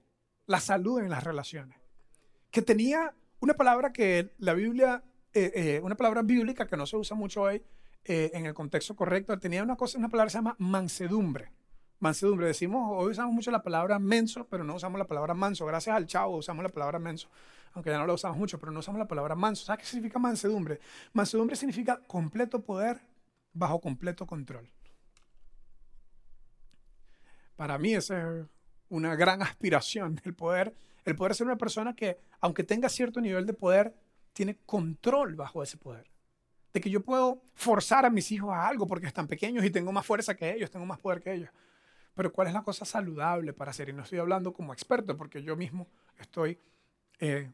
[0.47, 1.77] la salud en las relaciones.
[2.49, 5.03] Que tenía una palabra que la Biblia,
[5.33, 7.63] eh, eh, una palabra bíblica que no se usa mucho hoy
[8.03, 11.51] eh, en el contexto correcto, tenía una cosa, una palabra que se llama mansedumbre
[12.01, 12.47] mansedumbre.
[12.47, 15.65] Decimos, hoy usamos mucho la palabra menso, pero no usamos la palabra manso.
[15.65, 17.29] Gracias al chavo usamos la palabra menso,
[17.73, 19.65] aunque ya no la usamos mucho, pero no usamos la palabra manso.
[19.65, 20.79] ¿Sabes qué significa mansedumbre?
[21.13, 22.99] Mansedumbre significa completo poder
[23.53, 24.69] bajo completo control.
[27.55, 28.45] Para mí esa es
[28.89, 33.45] una gran aspiración, el poder, el poder ser una persona que, aunque tenga cierto nivel
[33.45, 33.93] de poder,
[34.33, 36.11] tiene control bajo ese poder
[36.73, 39.91] de que yo puedo forzar a mis hijos a algo porque están pequeños y tengo
[39.91, 41.49] más fuerza que ellos, tengo más poder que ellos.
[42.13, 43.89] Pero ¿cuál es la cosa saludable para hacer?
[43.89, 45.87] Y no estoy hablando como experto, porque yo mismo
[46.17, 46.59] estoy
[47.19, 47.51] eh,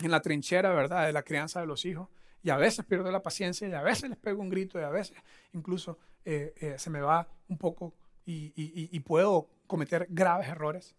[0.00, 2.08] en la trinchera, ¿verdad?, de la crianza de los hijos.
[2.42, 4.90] Y a veces pierdo la paciencia, y a veces les pego un grito, y a
[4.90, 5.16] veces
[5.52, 10.94] incluso eh, eh, se me va un poco y, y puedo cometer graves errores.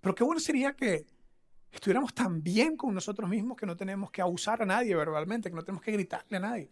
[0.00, 1.06] Pero qué bueno sería que
[1.70, 5.56] estuviéramos tan bien con nosotros mismos que no tenemos que abusar a nadie verbalmente, que
[5.56, 6.70] no tenemos que gritarle a nadie,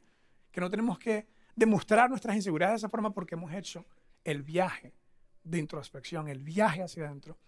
[0.50, 3.84] que no tenemos que demostrar nuestras inseguridades de esa forma porque hemos hecho
[4.24, 4.92] el viaje
[5.42, 7.38] de introspección, el viaje hacia adentro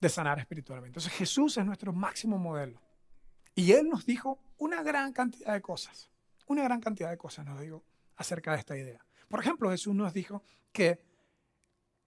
[0.00, 0.90] de sanar espiritualmente.
[0.90, 2.80] Entonces Jesús es nuestro máximo modelo.
[3.58, 6.08] Y Él nos dijo una gran cantidad de cosas,
[6.46, 7.82] una gran cantidad de cosas nos dijo
[8.14, 9.04] acerca de esta idea.
[9.28, 11.00] Por ejemplo, Jesús nos dijo que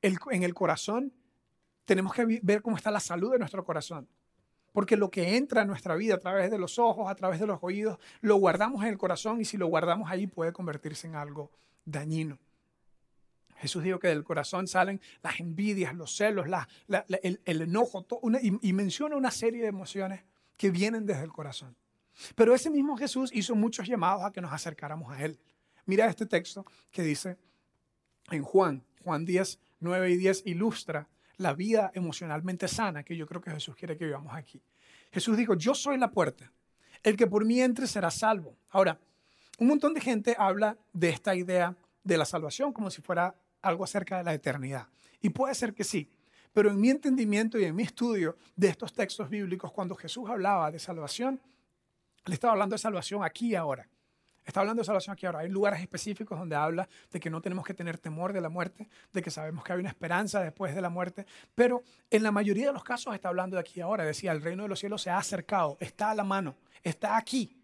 [0.01, 1.11] en el corazón
[1.83, 4.07] tenemos que ver cómo está la salud de nuestro corazón.
[4.71, 7.47] Porque lo que entra en nuestra vida a través de los ojos, a través de
[7.47, 11.15] los oídos, lo guardamos en el corazón y si lo guardamos ahí puede convertirse en
[11.15, 11.51] algo
[11.83, 12.39] dañino.
[13.57, 16.47] Jesús dijo que del corazón salen las envidias, los celos,
[16.87, 18.07] el, enojo,
[18.41, 20.23] y, menciona una serie de emociones
[20.61, 21.75] que vienen desde el corazón.
[22.35, 25.39] Pero ese mismo Jesús hizo muchos llamados a que nos acercáramos a Él.
[25.87, 27.35] Mira este texto que dice
[28.29, 33.41] en Juan, Juan 10, 9 y 10, ilustra la vida emocionalmente sana que yo creo
[33.41, 34.61] que Jesús quiere que vivamos aquí.
[35.11, 36.53] Jesús dijo, yo soy la puerta,
[37.01, 38.55] el que por mí entre será salvo.
[38.69, 38.99] Ahora,
[39.57, 43.83] un montón de gente habla de esta idea de la salvación como si fuera algo
[43.83, 44.89] acerca de la eternidad.
[45.21, 46.07] Y puede ser que sí,
[46.53, 50.71] pero en mi entendimiento y en mi estudio de estos textos bíblicos, cuando Jesús hablaba
[50.71, 51.41] de salvación,
[52.25, 53.87] le estaba hablando de salvación aquí ahora.
[54.43, 55.39] Está hablando de salvación aquí ahora.
[55.39, 58.89] Hay lugares específicos donde habla de que no tenemos que tener temor de la muerte,
[59.13, 62.67] de que sabemos que hay una esperanza después de la muerte, pero en la mayoría
[62.67, 64.03] de los casos está hablando de aquí ahora.
[64.03, 67.60] Decía, el reino de los cielos se ha acercado, está a la mano, está aquí.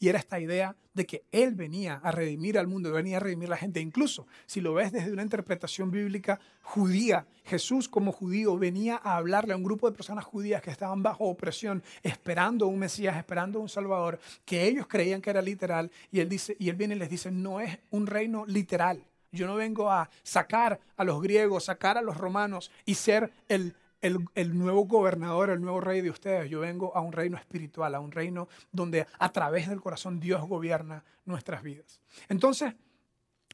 [0.00, 3.48] Y era esta idea de que Él venía a redimir al mundo, venía a redimir
[3.48, 3.80] a la gente.
[3.80, 9.54] Incluso si lo ves desde una interpretación bíblica judía, Jesús como judío venía a hablarle
[9.54, 13.68] a un grupo de personas judías que estaban bajo opresión, esperando un Mesías, esperando un
[13.68, 15.90] Salvador, que ellos creían que era literal.
[16.12, 19.04] Y Él, dice, y él viene y les dice, no es un reino literal.
[19.30, 23.74] Yo no vengo a sacar a los griegos, sacar a los romanos y ser el
[24.00, 26.50] el, nuevo gobernador, el nuevo rey de ustedes.
[26.50, 30.46] Yo vengo a un reino espiritual, a un reino donde a través del corazón Dios
[30.46, 32.00] gobierna nuestras vidas.
[32.28, 32.74] Entonces,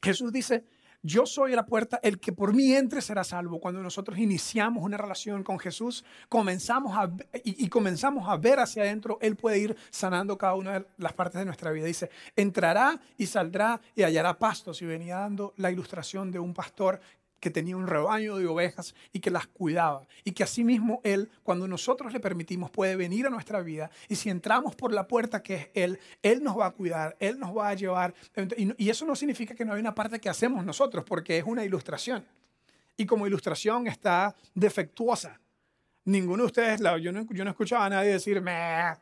[0.01, 0.65] Jesús dice,
[1.01, 3.59] yo soy la puerta, el que por mí entre será salvo.
[3.59, 7.11] Cuando nosotros iniciamos una relación con Jesús, comenzamos a,
[7.43, 11.13] y, y, comenzamos a ver hacia adentro, Él puede ir sanando cada una de las
[11.13, 11.85] partes de nuestra vida.
[11.85, 14.81] Dice, entrará y saldrá y hallará pastos.
[14.81, 16.99] Y venía dando la ilustración de un pastor
[17.45, 20.07] que tenía un rebaño de ovejas y que las cuidaba.
[20.23, 23.91] Y que asimismo Él, cuando nosotros le permitimos, puede venir a nuestra vida.
[24.09, 27.37] Y si entramos por la puerta que es Él, Él nos va a cuidar, Él
[27.37, 28.15] nos va a llevar.
[28.57, 31.63] Y, eso no significa que no hay una parte que hacemos nosotros, porque es una
[31.63, 32.25] ilustración.
[32.97, 35.39] Y como ilustración está defectuosa.
[36.05, 38.95] Ninguno de ustedes, yo no, yo no escuchaba a nadie decir, Meh.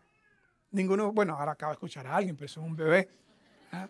[0.72, 3.08] ninguno, bueno, ahora acabo de escuchar a alguien, pero eso es un bebé.
[3.72, 3.88] ¿ah?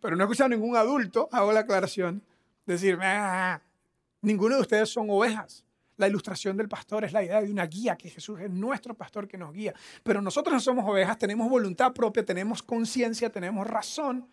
[0.00, 2.22] Pero no he escuchado a ningún adulto, hago la aclaración,
[2.72, 3.60] decir, ah,
[4.22, 5.64] ninguno de ustedes son ovejas.
[5.96, 9.26] La ilustración del pastor es la idea de una guía, que Jesús es nuestro pastor
[9.26, 9.74] que nos guía.
[10.04, 14.28] Pero nosotros no somos ovejas, tenemos voluntad propia, tenemos conciencia, tenemos razón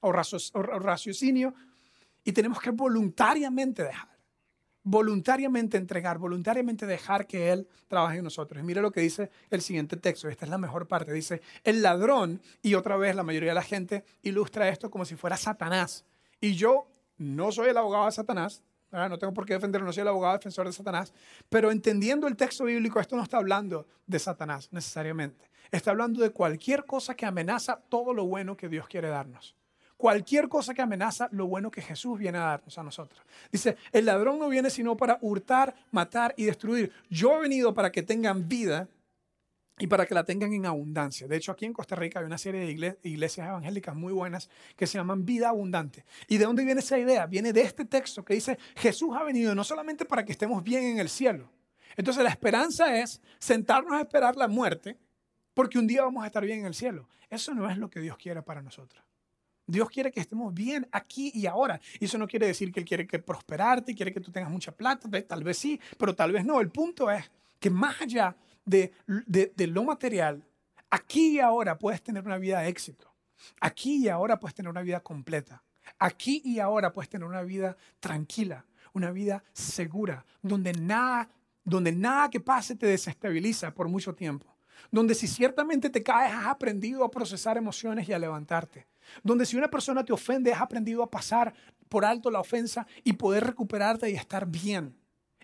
[0.00, 1.54] o raciocinio
[2.24, 4.08] y tenemos que voluntariamente dejar,
[4.82, 8.62] voluntariamente entregar, voluntariamente dejar que Él trabaje en nosotros.
[8.62, 11.82] Y mire lo que dice el siguiente texto, esta es la mejor parte, dice, el
[11.82, 16.04] ladrón, y otra vez la mayoría de la gente ilustra esto como si fuera Satanás.
[16.40, 16.86] Y yo
[17.18, 20.34] no soy el abogado de Satanás, no tengo por qué defenderlo, no soy el abogado
[20.34, 21.12] defensor de Satanás,
[21.48, 25.50] pero entendiendo el texto bíblico, esto no está hablando de Satanás necesariamente.
[25.70, 29.56] Está hablando de cualquier cosa que amenaza todo lo bueno que Dios quiere darnos.
[29.96, 33.22] Cualquier cosa que amenaza lo bueno que Jesús viene a darnos a nosotros.
[33.50, 36.92] Dice, el ladrón no viene sino para hurtar, matar y destruir.
[37.08, 38.88] Yo he venido para que tengan vida
[39.78, 41.26] y para que la tengan en abundancia.
[41.26, 44.86] De hecho, aquí en Costa Rica hay una serie de iglesias evangélicas muy buenas que
[44.86, 46.04] se llaman Vida Abundante.
[46.28, 47.26] ¿Y de dónde viene esa idea?
[47.26, 50.84] Viene de este texto que dice, Jesús ha venido no solamente para que estemos bien
[50.84, 51.50] en el cielo.
[51.96, 54.98] Entonces la esperanza es sentarnos a esperar la muerte
[55.54, 57.08] porque un día vamos a estar bien en el cielo.
[57.28, 59.02] Eso no es lo que Dios quiere para nosotros.
[59.66, 61.80] Dios quiere que estemos bien aquí y ahora.
[61.98, 64.72] Y eso no quiere decir que Él quiere que prosperarte, quiere que tú tengas mucha
[64.72, 66.60] plata, tal vez sí, pero tal vez no.
[66.60, 68.92] El punto es que más allá de,
[69.68, 70.46] lo material,
[70.90, 73.12] aquí y ahora puedes tener una vida de éxito.
[73.60, 75.62] Aquí y ahora puedes tener una vida completa.
[75.98, 81.28] Aquí y ahora puedes tener una vida tranquila, una vida segura, donde nada,
[81.64, 84.46] donde nada que pase te desestabiliza por mucho tiempo.
[84.90, 88.86] Donde si ciertamente te caes has aprendido a procesar emociones y a levantarte.
[89.22, 91.54] Donde si una persona te ofende has aprendido a pasar
[91.88, 94.96] por alto la ofensa y poder recuperarte y estar bien.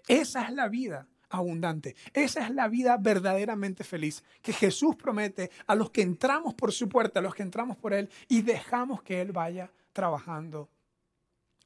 [0.07, 1.97] Esa es la vida abundante.
[2.13, 6.89] Esa es la vida verdaderamente feliz que Jesús promete a los que entramos por su
[6.89, 10.69] puerta, a los que entramos por Él y dejamos que Él vaya trabajando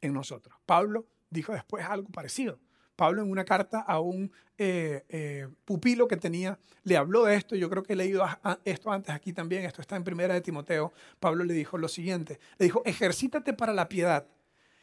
[0.01, 0.57] en nosotros.
[0.67, 2.59] Pablo dijo después algo parecido.
[2.97, 7.57] Pablo en una carta a un eh, eh, pupilo que tenía, le habló de esto,
[7.57, 8.25] yo creo que he leído
[8.65, 12.39] esto antes aquí también, esto está en primera de Timoteo, Pablo le dijo lo siguiente,
[12.59, 14.27] le dijo, ejercítate para la piedad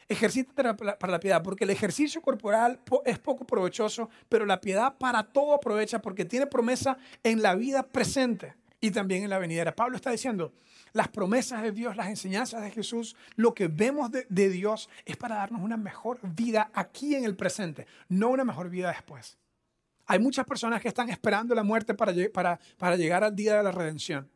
[0.10, 5.24] Ejercítate para la piedad, porque el ejercicio corporal es poco provechoso, pero la piedad para
[5.24, 9.76] todo aprovecha porque tiene promesa en la vida presente y también en la venidera.
[9.76, 10.52] Pablo está diciendo,
[10.93, 15.36] las promesas de Dios, las enseñanzas de Jesús, lo que vemos de, Dios es para
[15.36, 19.38] darnos una mejor vida aquí en el presente, no una mejor vida después.
[20.08, 23.63] Hay muchas personas que están esperando la muerte para, para, para llegar al día de
[23.63, 24.28] la redención.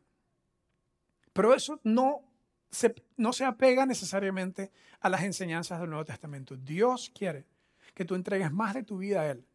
[1.34, 2.22] Pero eso no
[3.18, 6.56] no se apega necesariamente a las enseñanzas del Nuevo Testamento.
[6.56, 7.46] Dios quiere
[7.94, 9.46] que tú entregues más de tu vida a Él,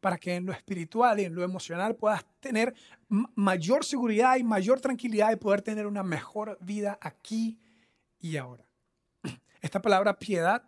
[0.00, 2.74] para que en lo espiritual y en lo emocional puedas tener
[3.08, 7.58] mayor seguridad y mayor tranquilidad y poder tener una mejor vida aquí
[8.18, 8.66] y ahora.
[9.60, 10.62] Esta palabra piedad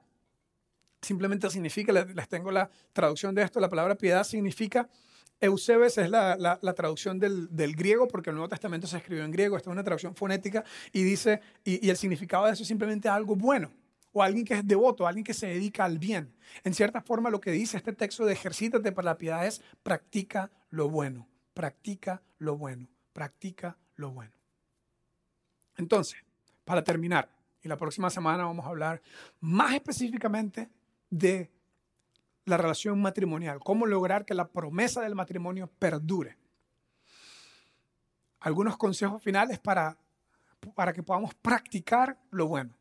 [1.02, 4.88] simplemente significa, les tengo la traducción de esto, la palabra piedad significa
[5.40, 9.70] Eusebes es la, traducción del, griego, porque el Nuevo Testamento se escribió en griego, esta
[9.70, 13.70] es una traducción fonética, y dice, y, el significado de eso es simplemente algo bueno,
[14.12, 16.34] o alguien que es devoto, alguien que se dedica al bien.
[16.64, 20.50] En cierta forma, lo que dice este texto de ejercítate para la piedad es practica
[20.70, 24.32] lo bueno, practica lo bueno, practica lo bueno.
[25.76, 26.18] Entonces,
[26.64, 27.28] para terminar,
[27.62, 29.02] y la próxima semana vamos a hablar
[29.40, 30.70] más específicamente
[31.10, 31.50] de
[32.46, 36.38] la relación matrimonial, cómo lograr que la promesa del matrimonio perdure.
[38.40, 39.98] Algunos consejos finales para,
[40.74, 42.72] para que podamos practicar lo bueno.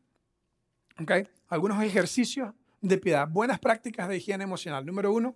[1.00, 1.28] ¿Okay?
[1.48, 4.86] Algunos ejercicios de piedad, buenas prácticas de higiene emocional.
[4.86, 5.34] Número uno,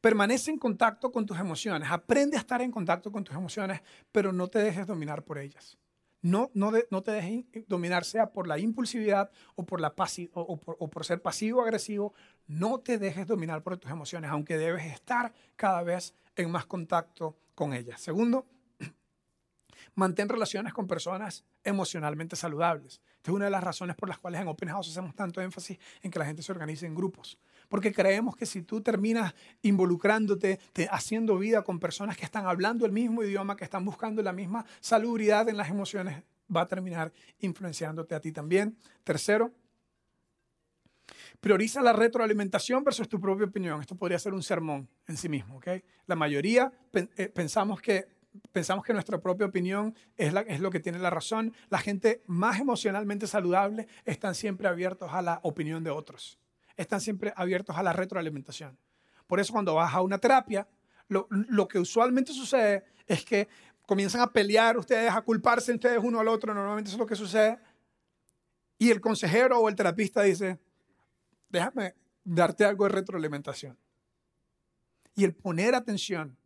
[0.00, 1.90] permanece en contacto con tus emociones.
[1.90, 5.76] Aprende a estar en contacto con tus emociones, pero no te dejes dominar por ellas.
[6.22, 9.92] No, no, no te dejes dominar, sea por la impulsividad o por, la
[10.34, 12.14] o, o por ser pasivo-agresivo.
[12.46, 17.36] No te dejes dominar por tus emociones, aunque debes estar cada vez en más contacto
[17.54, 18.00] con ellas.
[18.00, 18.46] Segundo,
[19.94, 23.00] mantén relaciones con personas emocionalmente saludables.
[23.16, 25.78] Esta es una de las razones por las cuales en Open House hacemos tanto énfasis
[26.02, 27.38] en que la gente se organice en grupos.
[27.72, 32.92] Porque creemos que si tú terminas involucrándote, haciendo vida con personas que están hablando el
[32.92, 36.22] mismo idioma, que están buscando la misma salubridad en las emociones,
[36.54, 38.76] va a terminar influenciándote a ti también.
[39.04, 39.52] Tercero,
[41.40, 43.80] prioriza la retroalimentación versus tu propia opinión.
[43.80, 45.56] Esto podría ser un sermón en sí mismo.
[45.56, 45.82] ¿okay?
[46.04, 48.06] La mayoría eh, pensamos que
[48.52, 51.54] pensamos que nuestra propia opinión es, es, lo que tiene la razón.
[51.70, 56.38] La gente más emocionalmente saludable están siempre abiertos a la opinión de otros.
[56.76, 58.78] Están siempre abiertos a la retroalimentación.
[59.26, 60.68] Por eso cuando vas a una terapia,
[61.08, 63.48] lo, lo que usualmente sucede es que
[63.86, 66.54] comienzan a pelear ustedes, a culparse ustedes uno al otro.
[66.54, 67.58] Normalmente eso es lo que sucede.
[68.78, 70.58] Y el consejero o el terapista dice,
[71.48, 71.94] déjame
[72.24, 73.78] darte algo de retroalimentación.
[75.14, 76.38] y el poner atención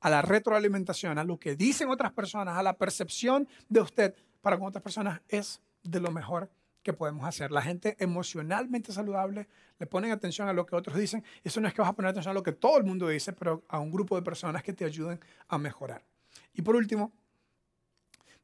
[0.00, 4.58] a la retroalimentación, a lo que dicen otras personas, a la percepción de usted para
[4.58, 6.50] con otras personas es de lo mejor
[6.84, 7.50] que podemos hacer.
[7.50, 11.24] La gente emocionalmente saludable le ponen atención a lo que otros dicen.
[11.42, 13.32] Eso no es que vas a poner atención a lo que todo el mundo dice,
[13.32, 15.18] pero a un grupo de personas que te ayuden
[15.48, 16.04] a mejorar.
[16.52, 17.12] Y por último,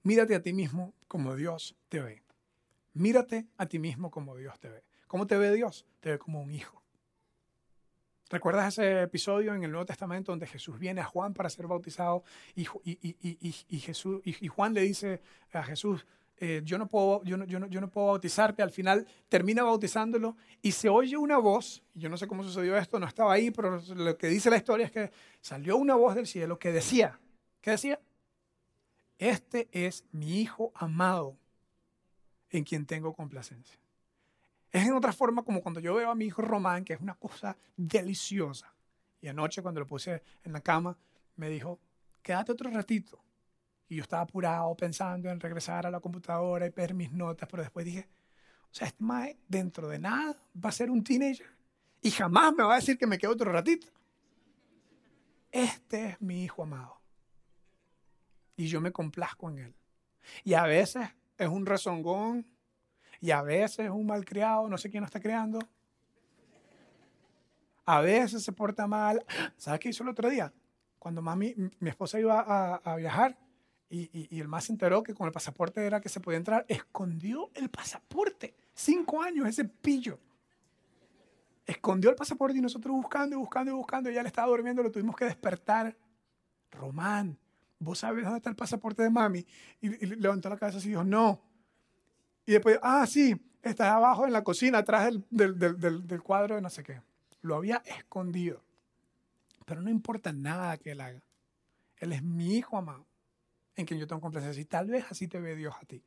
[0.03, 2.23] mírate a ti mismo como Dios te ve.
[2.95, 4.83] Mírate a ti mismo como Dios te ve.
[5.07, 5.87] ¿Cómo te ve Dios?
[6.01, 6.83] Te ve como un hijo.
[8.31, 12.23] ¿Recuerdas ese episodio en el Nuevo Testamento donde Jesús viene a Juan para ser bautizado
[12.55, 12.65] y,
[13.81, 15.21] Jesús, y Juan le dice
[15.53, 16.07] a Jesús,
[16.43, 19.63] eh, yo, no puedo, yo, no, yo, no, yo no puedo bautizarte, al final termina
[19.63, 23.51] bautizándolo y se oye una voz, yo no sé cómo sucedió esto, no estaba ahí,
[23.51, 25.13] pero lo que dice la historia es que
[25.43, 27.21] salió una voz del cielo que decía,
[27.61, 28.01] ¿qué decía?
[29.19, 31.37] Este es mi hijo amado
[32.49, 33.79] en quien tengo complacencia.
[34.73, 37.17] Es en otra forma como cuando yo veo a mi hijo Román, que es una
[37.17, 38.73] cosa deliciosa.
[39.21, 40.97] Y anoche cuando lo puse en la cama,
[41.37, 41.79] me dijo,
[42.23, 43.23] quédate otro ratito.
[43.91, 47.65] Y yo estaba apurado pensando en regresar a la computadora y ver mis notas, pero
[47.65, 48.09] después dije,
[48.63, 51.49] o sea, este mae dentro de nada va a ser un teenager
[52.01, 53.89] y jamás me va a decir que me quedo otro ratito.
[55.51, 57.01] Este es mi hijo amado.
[58.55, 59.75] Y yo me complazco en él.
[60.45, 62.47] Y a veces es un rezongón
[63.21, 65.59] y a veces es un malcriado, no sé quién lo está creando.
[67.87, 69.25] A veces se porta mal.
[69.57, 70.53] ¿Sabes qué hizo el otro día?
[70.97, 73.37] Cuando mami, mi esposa iba a, a viajar,
[73.93, 77.51] y, el más se enteró que con el pasaporte era que se podía entrar, escondió
[77.55, 78.55] el pasaporte.
[78.73, 80.21] Cinco años, ese pillo.
[81.67, 84.09] Escondió el pasaporte y nosotros buscando y buscando y buscando.
[84.09, 85.97] Ella le estaba durmiendo, lo tuvimos que despertar.
[86.71, 87.37] Román,
[87.81, 89.45] ¿vos sabes dónde está el pasaporte de mami?
[89.81, 91.43] Y, levantó la cabeza y dijo, no.
[92.47, 96.63] Y después, ah, sí, está abajo en la cocina, atrás del, del, del cuadro de
[96.63, 97.03] no sé qué.
[97.43, 98.63] Lo había escondido.
[99.67, 101.23] Pero no importa nada que él haga.
[101.97, 103.10] Él es mi hijo amado
[103.81, 104.61] en quien yo tengo complacencia.
[104.61, 106.05] Y tal vez así te ve Dios a ti.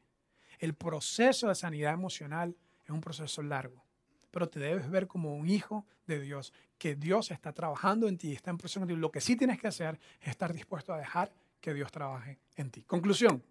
[0.60, 3.84] El proceso de sanidad emocional es un proceso largo,
[4.32, 8.34] pero te debes ver como un hijo de Dios, que Dios está trabajando en ti,
[8.34, 8.96] está en proceso ti.
[8.96, 12.72] Lo que sí tienes que hacer es estar dispuesto a dejar que Dios trabaje en
[12.72, 12.84] ti.
[12.84, 13.44] Conclusión.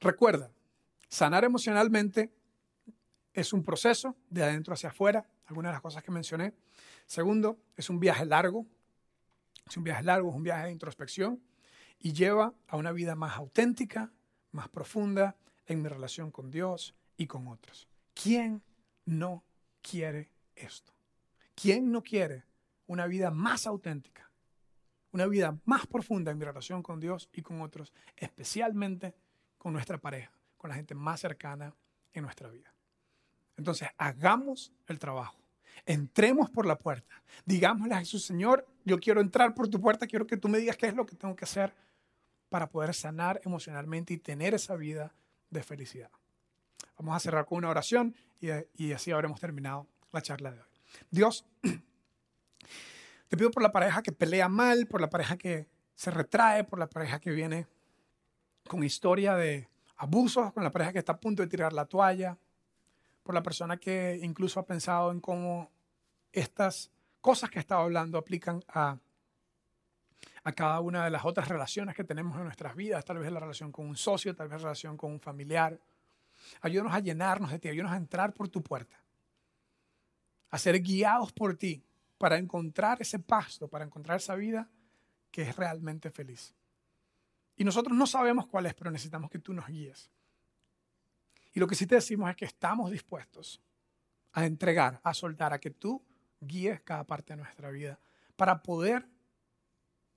[0.00, 0.50] Recuerda,
[1.08, 2.32] sanar emocionalmente
[3.32, 6.52] es un proceso de adentro hacia afuera, algunas de las cosas que mencioné.
[7.06, 8.66] Segundo, es un viaje largo.
[9.68, 11.40] Es un viaje largo, es un viaje de introspección
[12.00, 14.10] y lleva a una vida más auténtica,
[14.52, 15.36] más profunda
[15.66, 17.88] en mi relación con Dios y con otros.
[18.14, 18.62] ¿Quién
[19.04, 19.44] no
[19.82, 20.92] quiere esto?
[21.54, 22.44] ¿Quién no quiere
[22.86, 24.30] una vida más auténtica?
[25.12, 29.14] Una vida más profunda en mi relación con Dios y con otros, especialmente
[29.58, 31.74] con nuestra pareja, con la gente más cercana
[32.12, 32.72] en nuestra vida.
[33.56, 35.36] Entonces, hagamos el trabajo.
[35.84, 37.22] Entremos por la puerta.
[37.44, 40.76] Digámosle a Jesús, Señor, yo quiero entrar por tu puerta, quiero que tú me digas
[40.76, 41.74] qué es lo que tengo que hacer
[42.50, 45.14] para poder sanar emocionalmente y tener esa vida
[45.48, 46.10] de felicidad.
[46.98, 50.66] Vamos a cerrar con una oración y, así habremos terminado la charla de hoy.
[51.10, 51.46] Dios,
[53.28, 56.78] te pido por la pareja que pelea mal, por la pareja que se retrae, por
[56.78, 57.66] la pareja que viene
[58.68, 62.36] con historia de abusos, con la pareja que está a punto de tirar la toalla,
[63.22, 65.70] por la persona que incluso ha pensado en cómo
[66.32, 66.90] estas
[67.20, 68.98] cosas que estaba hablando aplican a
[70.44, 73.40] a cada una de las otras relaciones que tenemos en nuestras vidas, tal vez la
[73.40, 75.78] relación con un socio, tal vez la relación con un familiar.
[76.62, 79.02] Ayúdanos a llenarnos de ti, ayúdanos a entrar por tu puerta,
[80.50, 81.82] a ser guiados por ti
[82.18, 84.68] para encontrar ese pasto, para encontrar esa vida
[85.30, 86.54] que es realmente feliz.
[87.56, 90.10] Y nosotros no sabemos cuál es, pero necesitamos que tú nos guíes.
[91.52, 93.60] Y lo que sí te decimos es que estamos dispuestos
[94.32, 96.02] a entregar, a soltar, a que tú
[96.40, 97.98] guíes cada parte de nuestra vida
[98.36, 99.06] para poder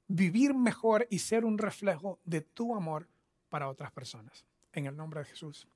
[0.07, 3.07] vivir mejor y ser un reflejo de tu amor
[3.49, 4.45] para otras personas.
[4.73, 5.67] En el nombre de Jesús.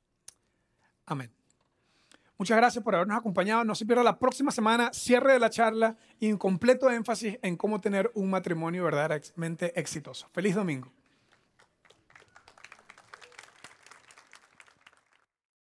[1.05, 1.31] Amén.
[2.37, 3.63] Muchas gracias por habernos acompañado.
[3.63, 7.57] No se pierda la próxima semana, cierre de la charla y un completo énfasis en
[7.57, 10.29] cómo tener un matrimonio verdaderamente exitoso.
[10.33, 10.91] Feliz domingo.